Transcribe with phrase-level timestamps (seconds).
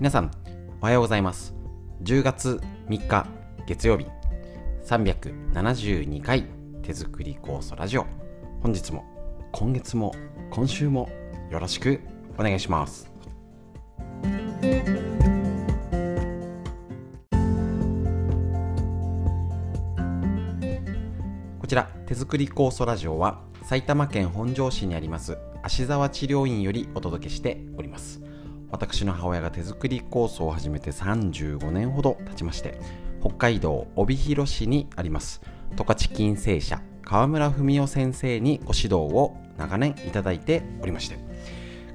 [0.00, 0.30] 皆さん
[0.80, 1.54] おはようございます。
[2.04, 3.26] 10月3日
[3.66, 4.06] 月曜日。
[4.86, 6.46] 372回
[6.82, 8.06] 手作り酵素ラジオ。
[8.62, 9.04] 本日も
[9.52, 10.14] 今月も
[10.48, 11.10] 今週も
[11.50, 12.00] よろしく
[12.38, 13.12] お願いします。
[21.60, 28.29] こちら手作り酵素ラジオは埼玉県本庄市にあります芦沢治療院よりお届けしております。
[28.70, 32.78] 私の母親が手作り酵素を始めて35年ほど経ちまして
[33.20, 35.42] 北海道帯広市にあります。
[35.76, 41.18] 十勝金星社川村文夫先生にご指導を長年いただいておりまして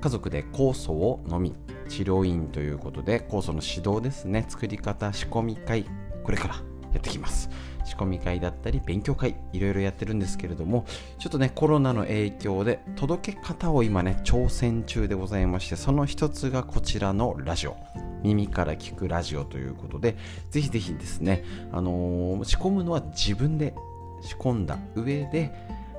[0.01, 1.53] 家族で酵素を飲み
[1.89, 5.85] 治療院ということで酵素の指導ですね作り方仕込み会
[6.23, 6.55] これから
[6.93, 7.49] やってきます。
[7.85, 10.85] 仕込み会だったり勉強会いろいろやってるんですけれども
[11.19, 17.77] ちょっとねコロナの影響で届け方を今ね挑戦中でございましてその一つがこちらのラジオ。
[18.23, 20.17] 耳から聞くラジオということで
[20.49, 23.75] ぜひぜひですね、あのー、仕込むのは自分で
[24.21, 25.51] 仕込んだ上で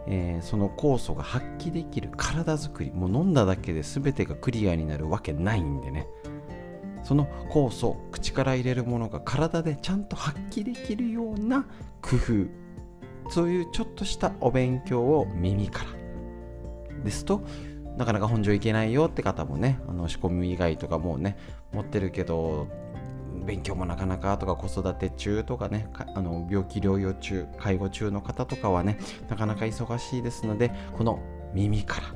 [0.07, 6.07] えー、その酵素が発揮できる体づくりもう飲んだだけで全てがクリアになるわけないんでね。
[7.07, 11.65] その酵素口から入れるものが体でちゃんと発揮できるような
[12.03, 12.67] 工夫。
[13.31, 15.91] そういうちょっとしたお勉強を耳から。
[17.05, 17.43] ですと
[17.97, 21.37] なかなか本庄行けないよって方もねあの仕込み以外とかもうね
[21.73, 22.67] 持ってるけど
[23.47, 28.99] 勉強もなかなかとか子育て中とかねあの病気療養中介護中の方とかはね
[29.29, 31.21] なかなか忙しいですのでこの
[31.55, 32.15] 耳から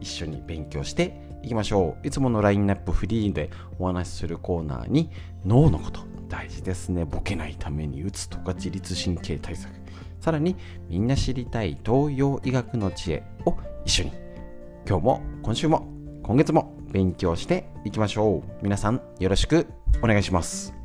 [0.00, 2.06] 一緒に勉強していきましょう。
[2.06, 5.10] いつものラインナップフリーでお話しするコーナーに
[5.44, 7.04] 脳のこと大事ですね。
[7.04, 9.72] ボケないために打つとか自律神経対策。
[10.20, 10.56] さらに
[10.88, 14.12] みんな知りたい東洋医学の知恵を一緒に。
[14.86, 15.86] 今日も今週も
[16.22, 18.62] 今月も勉強していきましょう。
[18.62, 19.66] 皆さんよろしく
[20.02, 20.79] お願いします。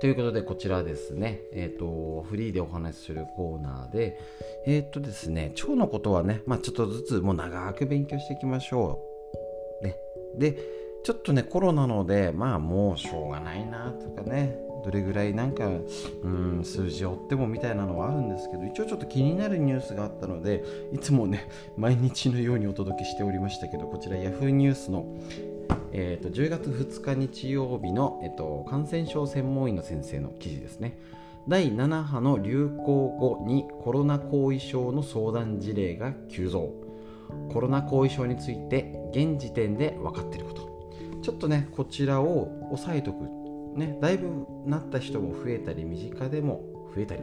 [0.00, 4.18] ということで、こちらですね、えっ、ー、と、フリーでお話しするコーナーで、
[4.64, 9.00] えっ、ー、とですね、腸のことはね、まあちょっとずつもう長く勉強していきましょ
[9.82, 9.84] う。
[9.84, 9.96] ね。
[10.36, 10.56] で、
[11.02, 25.06] ちょっとね、コロナので、まあもうしょうがないなとかね、どれぐらいなんか、うん、数字を追ってもみたいなのはあるんですけど、一応ちょっと気になるニュースがあったので、いつもね、毎日のようにお届けしておりましたけど、こちら Yahoo ニュースの
[25.92, 30.98] えーと、10月2日日曜日の、えーと、感染症専門医の先生の記事ですね。
[31.48, 36.74] 第7波の流行後にコロナ後遺症の相談事例が急増。
[37.52, 40.68] コロナ後遺症について現時点で分かっていること。
[41.22, 43.24] ちょっとねこちらを押さえとく。
[43.78, 46.62] ねだいぶなった人も増えたり身近でも
[46.94, 47.22] 増えたり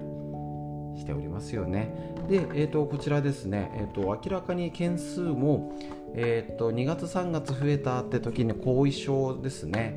[0.97, 2.15] しておりますよね。
[2.27, 5.77] で、えーと、こちらですね、えーと明らかに件数も
[6.17, 9.93] えー、と2月3月増えたって時に後遺症ですね。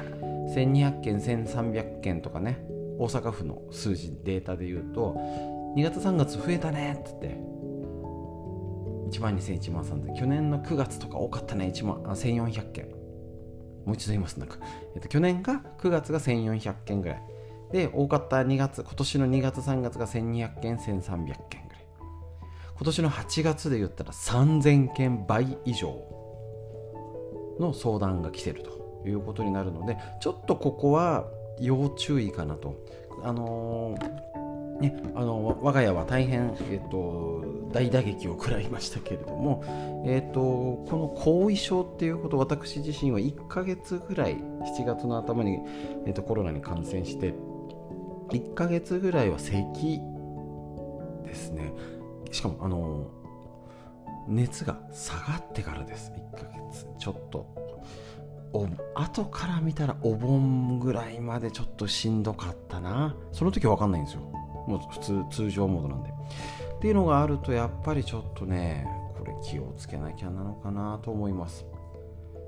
[0.55, 2.65] 1200件1300件とかね
[2.99, 5.15] 大阪府の数字データで言うと
[5.77, 7.49] 2月3月増えたねって言って。
[9.11, 12.89] 1万2000、1万3000去年の9月とか多かったね1万あ1400件。
[13.87, 14.59] もう一度言いますなんか、
[14.95, 17.23] えー、と去年が9月が1400件ぐらい。
[17.73, 21.68] で多かった2月今年の2月3月が1200件1300件。
[22.79, 26.01] 今年の8月で言ったら3000件倍以上
[27.59, 31.27] の相談が来てるということになるのでちょっとここは
[31.59, 32.77] 要注意かなと。
[33.25, 39.65] あのー、ね、あの我が家は大変、えーと、大打撃を食らいましたけれども、
[40.07, 45.59] えーと、この後遺症っていうこと私自身は1ヶ月ぐらい7月の頭に、
[46.07, 47.35] えーとコロナに感染して
[48.29, 50.01] 1ヶ月ぐらいは咳
[51.25, 51.73] ですね
[52.31, 53.11] しかもあの
[54.29, 56.13] 熱が下がってからです。
[56.13, 56.87] 1ヶ月。
[56.99, 57.47] ちょっと。
[58.53, 63.17] お後から見たらお盆ぐらいまでちょっとしんどかったな。
[63.33, 64.21] その時は分かんないんですよ。
[64.67, 66.11] もう普通通常モードなんで。
[66.11, 68.87] っていうのがあるとやっぱりちょっとね
[69.19, 71.67] これ気をつけなきゃなのかなと思います。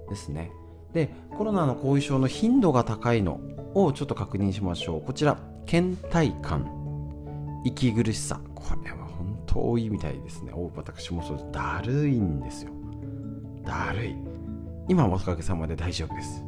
[0.09, 0.53] ですね。
[0.93, 3.41] でコロナの後遺症の頻度が高いの
[3.75, 5.01] をちょっと確認しましょう。
[5.03, 6.67] こちら倦怠感。
[7.65, 8.41] 息苦しさ。
[8.55, 9.00] これは
[9.51, 10.53] 遠いみたいですね。
[10.77, 11.49] 私もそう。
[11.51, 12.71] だるいんですよ。
[13.65, 14.17] だるい。
[14.89, 16.45] 今はおかげさまで大丈夫です。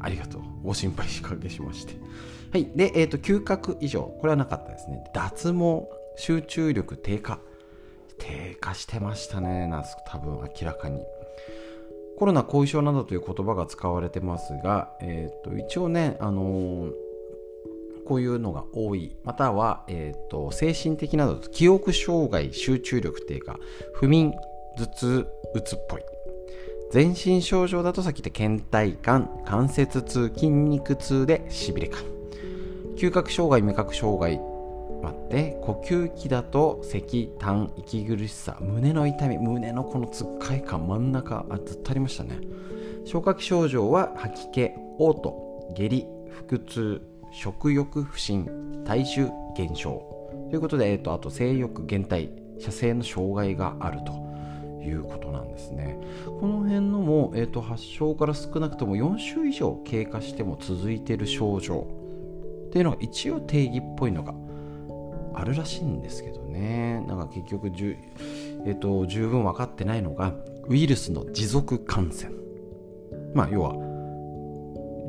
[0.00, 0.42] ありがとう。
[0.62, 1.94] ご心配しかけしまして。
[2.52, 2.70] はい。
[2.76, 4.02] で、えっ、ー、と、嗅覚異常。
[4.02, 5.02] これはなかったですね。
[5.12, 7.40] 脱毛、集中力低下。
[8.18, 9.66] 低下してましたね。
[9.66, 11.00] な多分明らかに。
[12.16, 16.92] コロナ後遺症などという言葉が使われてますが、えーと、と一応ね、あのー、
[18.06, 19.16] こういうのが多い。
[19.24, 23.58] または、えーと、精神的など記憶障害集中力低下
[23.94, 24.32] 不眠
[24.76, 26.02] 頭痛うつっぽい。
[26.90, 32.04] 全身症状だとさっき言った倦怠感関節痛筋肉痛でしびれ感
[32.96, 34.38] 嗅覚障害味覚障害
[35.02, 35.58] 待って。
[35.62, 42.38] 呼吸器だと咳痰息苦しさ胸の痛み胸のこのつっかえ感真ん中あずっとありましたね。
[43.04, 44.60] 消化器症状は吐き気
[44.98, 45.34] 嘔吐
[45.74, 46.06] 下痢
[46.48, 47.13] 腹痛。
[47.34, 48.46] 食欲不振
[48.84, 50.00] 体重減少。
[50.50, 54.12] ということで、えーと、あと性欲減退射精の障害があると
[54.80, 55.98] いうことなんですね。
[56.40, 61.88] この辺のも、えーと、発症から少なくとも4週以上経過しても続いている症状。
[62.68, 64.32] っていうのが一応定義っぽいのが
[65.34, 67.04] あるらしいんですけどね。
[67.08, 67.96] なんか結局じゅ、
[68.64, 70.32] えーと、十分分かってないのが
[70.68, 72.32] ウイルスの持続感染。
[73.34, 73.83] まあ要は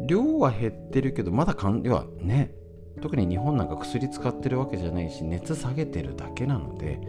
[0.06, 2.54] 量は減ってるけどまだかん要はね
[3.02, 7.00] 特に日本なんか薬使ってるわけじゃないし熱下げてるだけなので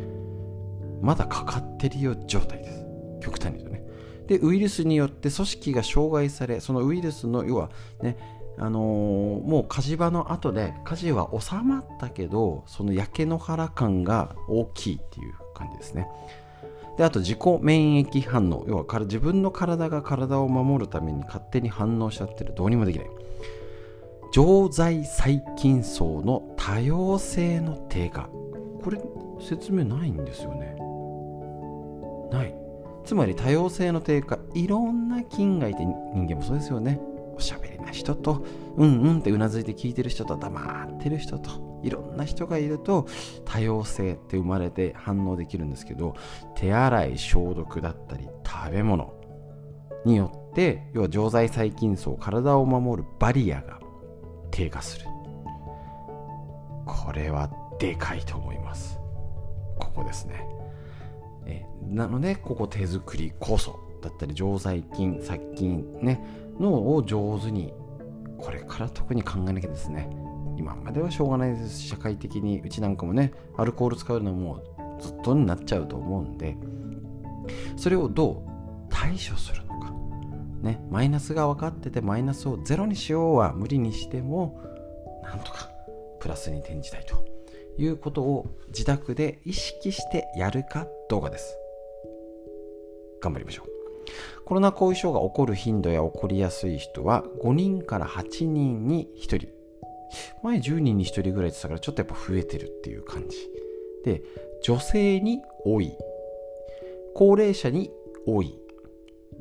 [1.00, 2.86] まだかかってるよ状態です。
[3.20, 3.86] 極端に言うとね。
[4.26, 7.70] でウイルスによって組織が障害されそのウイルスの要は
[8.02, 8.16] ね
[8.58, 16.08] あのー、もう火事場の後で火事は収まったけどその焼け野原感が大きいっていう感じですね。
[16.96, 18.64] であと自己免疫反応。
[18.66, 22.54] 要は自分の体が体を守るために勝手に反応しちゃってる。
[22.54, 23.08] どうにもできない。
[24.32, 28.28] 常在細菌層の多様性の低下。
[28.82, 29.00] これ
[29.40, 30.76] 説明ないんですよね。
[32.30, 32.54] ない。
[33.04, 34.38] つまり多様性の低下。
[34.54, 37.00] いろんな菌がいて人間もそうですよね。
[37.36, 38.44] おしゃべりな人と
[38.76, 41.65] うんうんってうなずいて聞いてる人と黙ってる人と。
[41.86, 43.06] いろんな人がいると
[43.44, 46.16] 多様性って生まれて反応できるんですけど
[46.56, 49.14] 手洗い消毒だったり食べ物
[50.04, 53.78] によって要は常在細菌層体を守るバリアが
[54.50, 55.06] 低下する。
[56.86, 58.98] これはでかいと思います。
[59.78, 60.46] ここですね。
[61.46, 66.24] えなのでここ手作りこそだったり常在菌殺菌ね
[66.58, 67.72] のを上手に
[68.38, 70.25] これから特に考えなきゃですね。
[70.56, 74.62] 今まではしょうがないです社会的にうちなんかもねアルコール使うのはも
[74.98, 76.56] うずっとになっちゃうと思うんで
[77.76, 78.56] それをどう
[78.90, 79.92] 対処するのか。
[80.62, 84.60] ねマイナスが分かっててマイナスをゼロにしようは無理にしても
[85.22, 85.70] なんとか
[86.18, 87.24] プラスに転じたいと
[87.78, 91.56] いうことを自宅で意識してやるかどうかです。
[93.20, 93.76] 頑張りましょう。
[94.44, 99.55] コロナ後遺症が起こる頻度や起こりやすい人は5人から8人に1人。
[100.42, 103.36] 前10人に1人ぐらいでしたからちょっとやっぱ増えてるっていう感じ。
[104.04, 104.22] で
[104.62, 105.96] 女性に多い。
[107.14, 107.90] 高齢者に
[108.26, 108.58] 多い。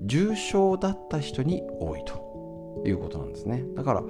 [0.02, 3.64] 重症だった人に多いということなんですね。
[3.76, 4.04] だから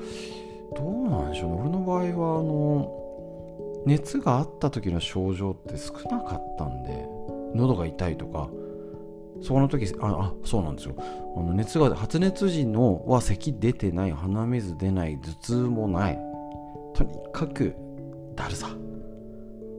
[0.75, 1.57] どうなんでしょうね。
[1.62, 7.08] 俺の場合はあの熱があった時の症状って少なかったんで
[7.54, 8.50] 喉が痛いとか
[9.42, 10.96] そこの時ああそうなんですよ。
[10.98, 16.35] あの熱が発熱時のは咳出てない鼻水出ない頭痛もない。
[16.96, 17.76] とにかく
[18.36, 18.70] だるさ。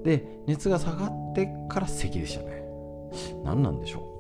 [0.04, 2.62] で熱が下がってから咳でしたね。
[3.42, 4.12] 何なんでしょ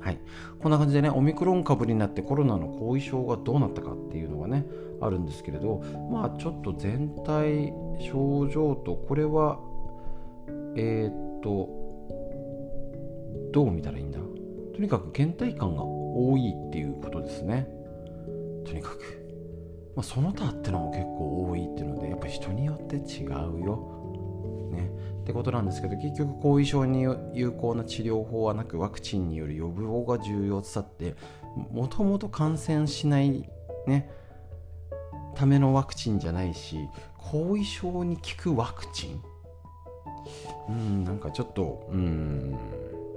[0.00, 0.02] う。
[0.02, 0.18] はい。
[0.58, 4.66] こんな感じでねオミクロン株になってコロナの後遺症がどうなったかっていうのがね
[5.00, 9.60] あるんですけれどまあちょっと全体症状とこれは
[10.76, 11.68] えー、っと
[13.52, 14.18] どう見たらいいんだ。
[14.74, 17.68] とにかく倦怠感が多いっていうことですね。
[18.64, 19.17] とにかく、
[19.98, 24.70] まあ、その他ってのも結構多いっていうのでやっぱ人によって違うよ。
[24.70, 24.92] ね。
[25.22, 31.16] ってことなんですけど結局後遺症に有効な治療法はなくワクチンによる予防が重要さって
[31.72, 33.50] もともと感染しない
[33.88, 34.08] ね
[35.34, 39.22] ためのワクチンじゃないし後遺症に効くワクチン。
[40.68, 42.56] うんなんかちょっとうーん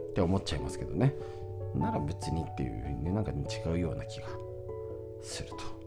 [0.09, 1.13] って思っちゃいますけどね。
[1.75, 4.25] なら別にっていうふうにねなんか違うような気が
[5.21, 5.80] すると。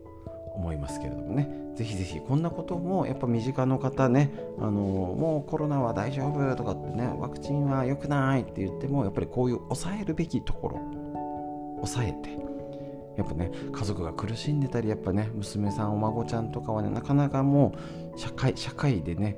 [0.55, 1.49] 思いますけれどもね。
[1.75, 10.81] ぜひぜひこんなこともやっぱ身近の方ねあのもうコロナは大丈夫とかってねワクチンは良くないって言ってもやっぱりこういう抑えるべきところ
[11.79, 12.39] 抑えて
[13.17, 17.75] やっぱね家族が苦しんでたりやっぱね娘さんお孫ちゃんとかはねなかなかも
[18.15, 19.37] う社会社会でね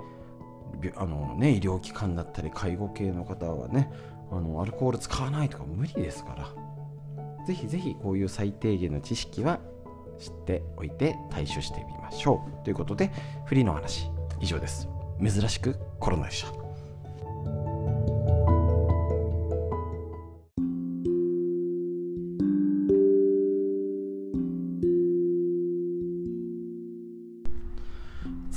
[0.97, 3.91] あのね医療機関だったり介護系の方はね
[4.31, 6.67] あのアルコール使わないとか無理ですから。
[7.47, 9.61] ぜひぜひこういう最低限の知識は
[10.19, 12.65] 知っておいて対処してみましょう。
[12.65, 13.11] ということで
[13.45, 14.89] フリーの話以上です。
[15.23, 16.67] 珍しくコロナでした。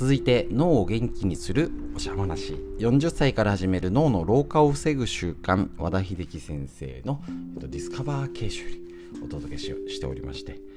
[0.00, 2.54] 続いて脳を元気にするおしゃ話。
[2.78, 7.22] 40歳から始める脳の老化を防ぐ習慣和田秀樹先生の
[7.58, 10.69] ディスカバー形式よりお届けししておりまして。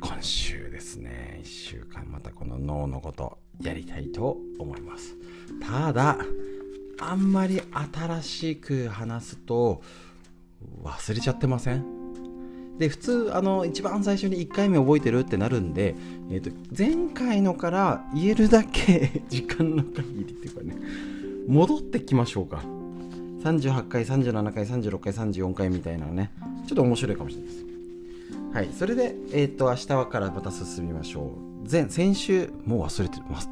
[0.00, 1.40] 今週ですね。
[1.42, 5.16] 1週間またこの脳のことやりたいと思います。
[5.60, 6.18] ただ
[7.00, 7.60] あんまり
[7.96, 9.82] 新しく話すと
[10.82, 11.84] 忘れちゃってません？
[12.78, 15.94] で普通あの一番最初に1回目覚えてるってなるんで、
[16.30, 20.76] えーと、前回のから言えるだけ 時間の限りっていうかね
[21.46, 22.62] 戻ってきましょうか。
[23.42, 26.30] 38回37回36回34回みたいなね。
[26.66, 27.69] ちょっと面白いかもしれないです。
[28.52, 33.48] はいそれでえっ、ー、と明日からまた進みましょう前先週もう忘れてます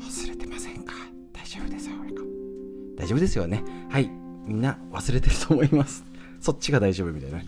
[0.00, 0.92] 忘れてませんか？
[1.32, 1.96] 大丈夫ですよ
[2.96, 4.10] 大丈夫ですよねはい
[4.46, 6.04] みんな忘れてると思います
[6.40, 7.38] そっちが大丈夫みたいな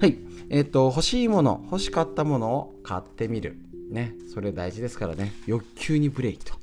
[0.00, 3.58] はいえっ、ー、と、欲しいもの、欲しかったものを買ってみる。
[3.90, 5.32] ね、それ大事ですからね。
[5.46, 6.55] 欲求にブレーキと。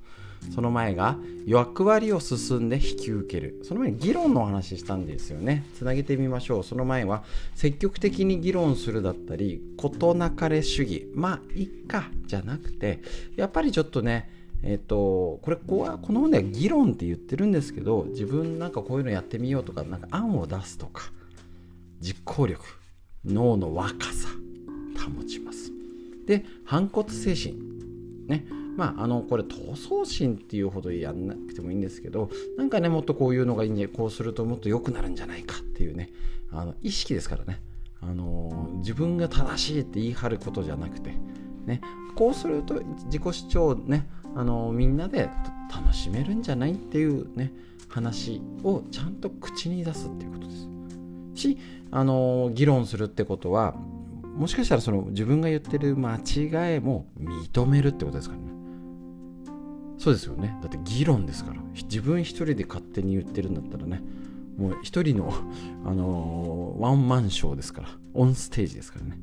[0.54, 3.60] その前が役割を進んで引き受ける。
[3.64, 5.66] その前に議論のお話したんですよね。
[5.76, 6.64] つなげてみましょう。
[6.64, 7.24] その前は
[7.56, 11.08] 積極的に議論するだったり、事なかれ主義。
[11.14, 13.00] まあ、いっか、じゃなくて、
[13.36, 14.30] やっぱりちょっとね、
[14.64, 21.12] えっ、と、これこは、この本では議論って言ってるんですけど、自分なんかこういうのやってみようとか、なんか案を出すとか、
[22.00, 22.84] 実行力。
[23.26, 24.28] 脳の若さ
[24.98, 25.72] 保ちます
[26.26, 27.56] で反骨精神
[28.28, 36.12] ねまああのこれ闘争心っていうほどやんなくてもいいんですけどなんかねもっとこういうのがいいんじゃこうするともっと良くなるんじゃないかっていうね
[36.52, 37.62] あの意識ですからね。
[38.02, 41.12] あの自分が正しいって言い張ることじゃなくて
[41.66, 41.82] ね。
[42.16, 45.30] こうすると自己主張ねあのみんなで
[45.74, 47.54] 楽しめるんじゃないっていうね
[47.88, 50.68] 話をちゃんと口に出すっていうことです。
[51.36, 51.58] し
[51.92, 53.76] あの議論するってことは
[54.36, 58.63] もしかしたらその自分が言ってる間違いも認めるってことですからね。
[60.04, 60.54] そうですよね。
[60.62, 61.62] だって議論ですから。
[61.76, 64.02] 自分一人で勝手に言ってるんだったらね
[64.58, 65.34] もう一人の、
[65.86, 67.88] あのー、ワンマンショーですから。
[68.14, 69.18] オンステージですからね。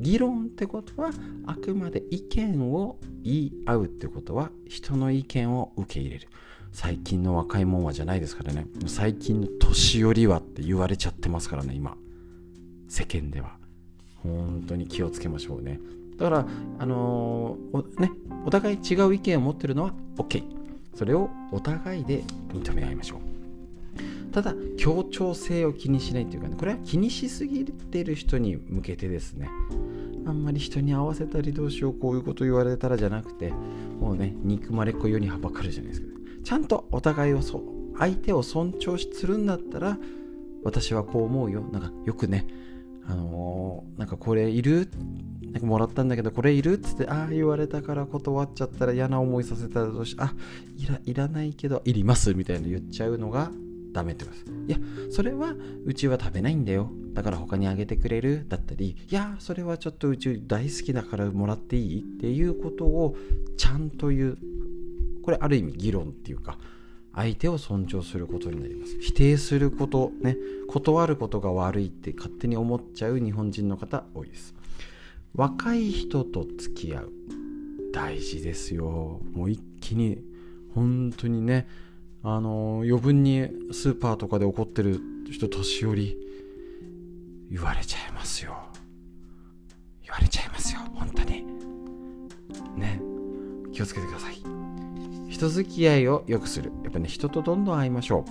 [0.00, 1.12] 議論ってことは
[1.46, 6.26] あくまで意見を言い合うってことは人の意見を受け入れる。
[6.72, 8.66] 最近の若いもんはじゃないですからね。
[8.86, 11.96] 最近の年寄りはって言われちゃってますからね今。
[12.88, 13.58] 世間では。
[14.24, 15.78] 本当に気をつけましょうね。
[16.16, 16.46] だから
[16.78, 18.12] あのー、ね
[18.44, 20.42] お互い違う意見を持ってるのは OK
[20.94, 23.20] それをお互いで認め合いましょう。
[24.32, 29.48] ただ協調性を気にしないっていうかねこれは気にしすぎてる人に向けてですね。
[30.26, 33.52] あんまり人に合わせたりどうしようこういうこと言われたらじゃなくて
[34.00, 36.08] もうね憎まれっ子世にはばかるじゃないですか。
[36.44, 37.62] ちゃんとお互いをそ
[37.98, 39.96] 相手を尊重するんだったら
[40.64, 41.62] 私はこう思うよ。
[41.72, 42.46] なんかよくね
[43.06, 44.90] あのー、なんかこれいる
[45.56, 46.74] なんかもらったんだけどこれいる？
[46.74, 50.34] っつってああ言われたから断っちゃったら嫌な思いさせたらどうしあ
[50.76, 53.50] いらいらないけどいりますみたいな言っちゃうのが
[53.90, 54.52] ダメってことです。
[54.68, 54.78] いや
[55.10, 55.54] それは
[55.86, 56.90] うちは食べないんだよ。
[57.14, 58.44] だから他にあげてくれる？
[58.46, 62.00] だったりいやそれはちょっとうち大好きだからもらっていい？
[62.00, 63.16] っていうことを
[63.56, 64.38] ちゃんと言う。
[65.22, 66.58] これある意味議論っていうか
[67.14, 68.98] 相手を尊重することになります。
[69.00, 70.36] 否定することね
[70.68, 74.54] 断ることが悪いって勝手に思っちゃう日本人の方多いです。
[75.36, 77.12] 若い人と付き合う。
[77.92, 79.20] 大事ですよ。
[79.32, 80.18] もう一気に。
[80.74, 81.68] 本当にね。
[82.22, 85.00] あの余分にスーパーとかで怒ってる
[85.30, 86.16] 人年寄り。
[87.50, 88.56] 言われちゃいますよ。
[90.02, 90.80] 言われちゃいますよ。
[90.94, 91.44] 本当に。
[92.76, 93.00] ね。
[93.72, 94.36] 気をつけてください。
[95.28, 96.72] 人付き合いを良くする。
[96.82, 98.24] やっぱね人とどんどん会いましょ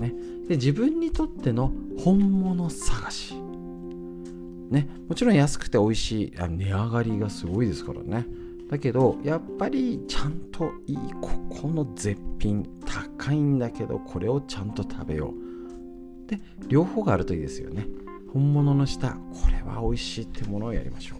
[0.00, 0.12] う、ね、
[0.48, 1.72] で自分にとっての
[2.02, 3.47] 本物探し。
[4.70, 8.26] ねもちろん安くて美味しいあ値上がりがすごいですからね。
[8.70, 16.28] だけどやっぱりちゃんといいここの絶品高いんだけどこれをちゃんと食べよう。
[16.30, 17.86] で両方があるといいですよね。
[18.32, 19.16] 本物の舌こ
[19.50, 21.18] れは美味しいってものをやりましょう。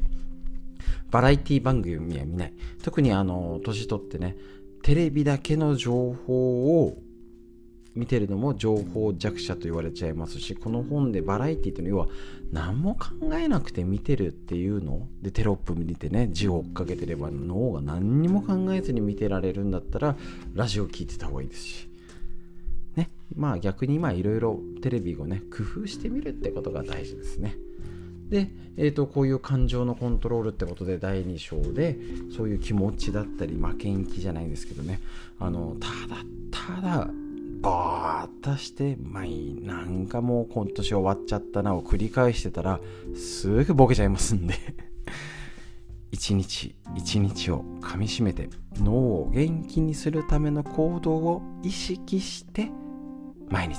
[1.11, 2.53] バラエティ番組は見ない。
[2.83, 4.37] 特にあの年取ってね
[4.83, 6.99] テレビだけの情報を
[7.99, 12.17] 見てるのも情報弱者と言われちゃいますしこの本でバラエティっていうのは要は
[12.53, 15.09] 何も考えなくて見てるっていうの？
[15.21, 20.17] でテロップ見てね字を追っかけてれば脳が何にも考えずに見てられるんだったら
[20.55, 21.89] ラジオ聞いてた方がいいですし。
[22.95, 23.11] ね。
[23.35, 27.57] まあ逆に今いろいろテレビをね工夫してみるってことが大事ですね。
[28.29, 31.99] で、えーと、こういう感情のコントロールってことで第2章で
[32.37, 35.01] そういう気持ちだったり負けん気じゃないんですけどね。
[35.41, 37.11] あのただただ
[37.61, 42.81] バーッとしてまあいいなんかもう今年終わっちゃったなを繰り返してたら
[43.15, 44.55] すぐボケちゃいますんで。
[46.11, 52.71] 一日一日をかみしめて脳を元気にするための行動を意識して
[53.51, 53.79] 毎日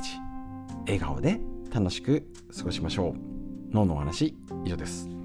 [0.85, 3.13] 笑顔で楽しく過ごしましょう。
[3.71, 5.18] 脳のお話以上です。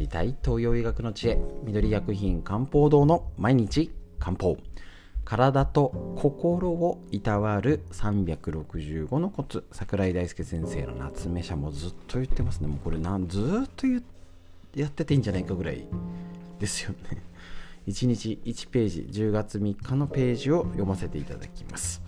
[0.00, 4.56] りたい東洋医学の知恵緑薬品漢方堂の毎日漢方。
[5.24, 9.64] 体と心をいたわる365のコツ。
[9.70, 12.66] 桜井大輔先生の夏目社もずっと言ってますね。
[12.66, 15.86] もうこれなんずっとやってていいんじゃないかぐらい。
[16.58, 17.22] ですよね。
[17.86, 22.02] 1日1ページ10月3日のページを読ませていただきます。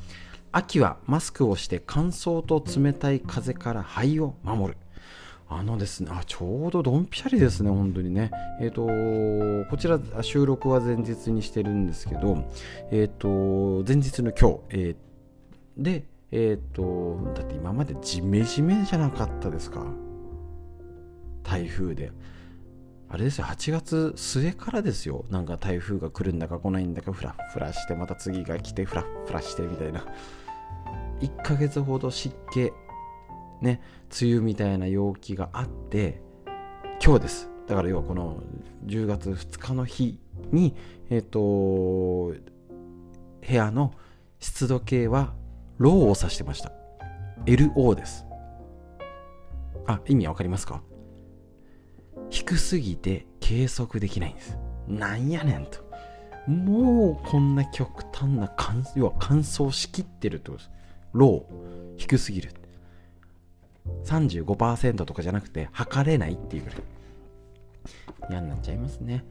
[0.50, 4.78] 秋はマスクをして乾燥と冷たい風から肺を守る。
[5.58, 8.30] あのですね、あ、ちょうどドンピシャリですね、本当にね。
[8.60, 12.44] えっ、ー、と、こちら収録は前日にしてるんですけど、
[12.90, 19.84] えっ、ー、と、前日の今日、えー、で、えっ、と、だって今までジメジメじゃなかったですか？
[21.42, 22.12] 台風で。
[23.08, 25.26] あれですよ、8月末からですよ。
[25.28, 30.06] なんか台風が来るんだか来ないんだか、ふらふらして、また次が来て、ふらふらしてみたいな。
[31.20, 32.72] 1ヶ月ほど湿気
[33.62, 33.80] ね
[34.20, 36.20] 梅雨みたいな陽気があって
[37.04, 37.48] 今日です。
[37.66, 38.42] だから要はこの
[38.86, 40.18] 10月2日の日
[40.50, 40.74] に
[41.08, 42.34] えっ、ー、と
[43.46, 43.92] 部屋の
[44.38, 45.34] 湿度計は
[45.78, 46.72] ローを指してました。
[47.46, 48.24] LO です。
[49.86, 50.82] あ意味わかりますか？
[52.30, 54.58] 低すぎて計測できないんです。
[54.86, 55.78] なんやねんと。
[56.46, 60.70] もうこんな極端な乾要は乾燥しきってるってことです。
[61.12, 62.50] ロー低すぎる。
[64.04, 66.82] 35%とかじゃなくて測れないっていうぐらい。
[68.30, 69.24] 嫌になっちゃいますね。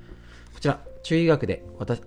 [0.53, 2.01] こちら中医学で私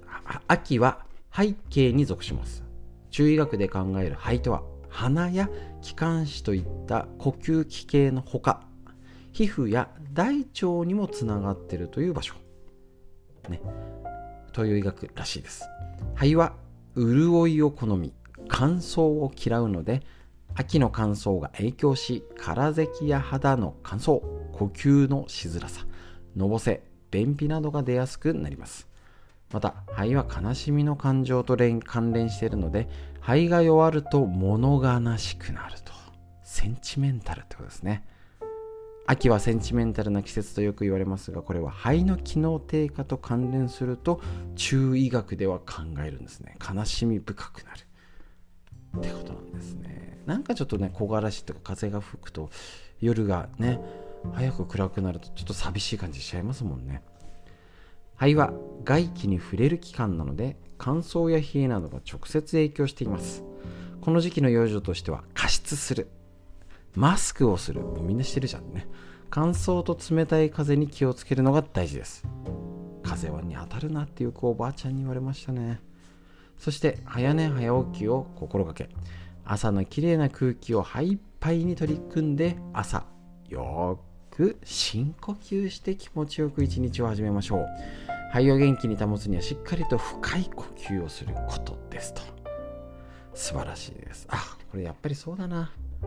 [0.46, 2.62] 秋は背景に属します。
[3.10, 5.48] 中医学で考える肺とは鼻や
[5.82, 8.62] 気管支といった呼吸器系のほか
[9.32, 12.34] 皮膚や大腸にもつながってるという場所。
[13.48, 13.60] ね。
[14.52, 15.64] 東洋医学らしいです。
[16.14, 16.54] 肺は
[16.96, 18.12] 潤いを好み
[18.48, 20.02] 乾燥を嫌うので
[20.56, 24.20] 秋の乾燥が影響し空咳や肌の乾燥
[24.52, 25.84] 呼吸のしづらさ
[26.36, 28.88] のぼせ便秘などが出やすくなります。
[29.52, 32.88] また肺は悲しみの感情と関連しているので
[33.20, 35.92] 肺が弱ると物悲しくなると。
[36.42, 38.04] センチメンタルってことですね。
[39.06, 44.20] 秋はセンチメンタルな季節とよく言われますがこれは肺の機能低下と関連すると
[44.56, 46.56] 中医学では考えるんですね。
[46.60, 47.80] 悲しみ深くなる。
[48.96, 50.18] ってことなんですね。
[50.26, 52.50] なんかちょっとね木枯らしとか風が吹くと
[53.00, 53.80] 夜がね
[54.32, 57.02] 早く暗くなるとちょっと寂しい感じしちゃいますもんね。
[58.16, 58.52] 肺は
[58.84, 63.44] 外気に触れる器官なので乾燥や冷えなどが直接影響しています。
[64.00, 66.08] この時期の養生としては加湿する。
[66.94, 67.80] マスクをする。
[67.80, 68.86] もうみんなしてるじゃんね。
[69.30, 72.24] 乾燥と冷たい風に気をつけるのが大事です。
[73.02, 75.80] 風はに当たるなってよくおばあちゃんに言われましたね。
[76.58, 78.88] そして早寝早起きを心がけ
[79.44, 83.04] 朝のきれいな空気を肺いっぱいに取り組んで朝
[83.48, 87.66] よく深呼吸して気持ちよく一日を始めましょう。
[88.32, 92.22] 肺を元気に保つにはしっかりと深い呼吸をすることですと。
[93.32, 94.26] 素晴らしいです。
[94.28, 95.70] あこれやっぱりそうだな。
[96.00, 96.06] す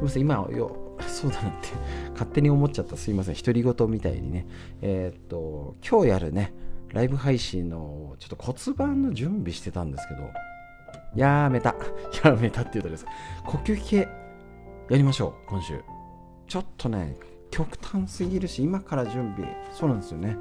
[0.00, 1.68] みません今よそうだなって
[2.12, 2.96] 勝手に思っちゃった。
[2.96, 3.34] すいません。
[3.36, 4.46] 独り言みたいにね。
[4.82, 6.52] えー、っと今日やるね
[6.92, 10.30] ライブ配信のちょっと骨盤の準備してたんですけど、
[11.14, 11.74] やめた。
[12.24, 13.06] やめたって言うとです。
[13.44, 14.08] 呼吸器系
[14.90, 15.80] やりましょう、今週。
[16.46, 17.16] ちょっとね、
[17.50, 20.36] 極端すぎるし、今から準備、そうなんですよね。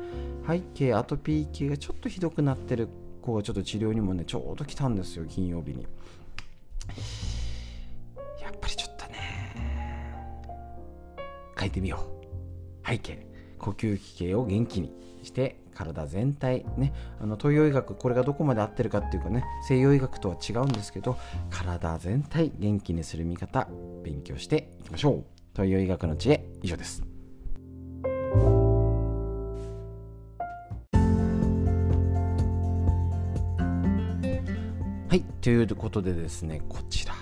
[0.48, 2.90] 背景、アトピー系がちょっとひどくなってる
[3.22, 5.84] 子がちょっと治療にもね、ちょうど来たんですよ、金曜日に。
[8.42, 9.14] やっぱりちょっとね、
[11.58, 12.00] 変えてみよ
[12.84, 12.88] う。
[12.88, 13.26] 背景、
[13.58, 21.18] 呼吸器系を元気にして体全体ねあの東洋医学これがどこまで合ってるかっていうかね西洋医学とは違うんですけど
[21.50, 23.68] 体全体元気にする見方
[24.04, 25.24] 勉強していきましょう。
[25.54, 27.04] 東洋医学の知恵以上です。
[35.10, 37.14] はいということでですねこちら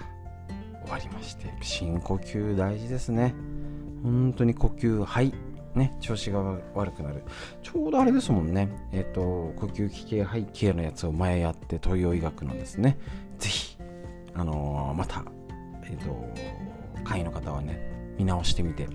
[0.83, 3.33] 終わりまして深呼吸大事ですね。
[4.03, 5.33] 本当に呼吸はい。
[5.75, 6.39] ね、調子が
[6.73, 7.23] 悪くなる。
[7.61, 8.69] ちょうどあれですもんね。
[8.91, 12.97] えっ、ー、と、呼吸器系背景のやつを前やって東洋医学のですね。
[13.37, 13.77] ぜひ、
[14.33, 15.23] あのー、また、
[15.83, 16.33] えっ、ー、と、
[17.03, 17.79] 会の方はね、
[18.17, 18.87] 見直してみて、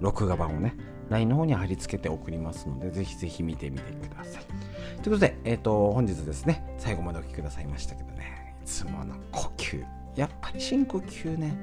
[0.00, 0.74] 録画版をね、
[1.10, 4.44] LINE の方に貼り付けて送りますので、ぜひぜひ見てみてください。
[5.02, 9.84] ということで、えっ、と、本日ですね、最後までお聴きくださいましたけどね、いつもの呼吸、
[10.16, 11.56] やっぱり深呼吸ね、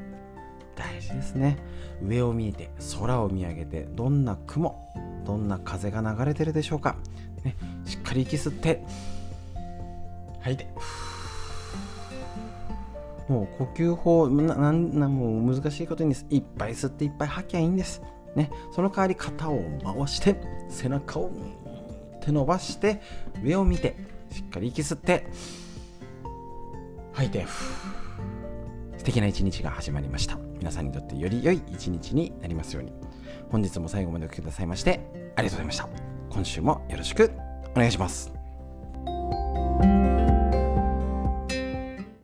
[0.75, 1.57] 大事ですね。
[2.03, 4.91] 上を見て、空を見上げて、どんな雲、
[5.25, 6.97] どんな風が流れてるでしょうか。
[7.43, 8.83] ね、しっかり息吸って、
[10.41, 10.67] 吐いて、
[13.27, 18.01] もう呼吸法ななもう難しいことにいっぱい吸っていっぱい吐きゃいいんです。
[18.35, 20.35] ね、その代わり肩を回して
[20.69, 21.31] 背中を
[22.21, 23.01] 手伸ばして
[23.43, 23.95] 上を見て
[24.31, 25.27] しっかり息吸って
[27.13, 27.45] 吐いて
[28.97, 32.91] 素敵な一日が始まりました皆さんにとってより良い一日になりますように。
[33.51, 34.99] 本日も最後までお聴きくださいまして
[35.36, 35.88] ありがとうございました。
[36.32, 37.32] 今週もよろしく
[37.75, 38.35] お願いします。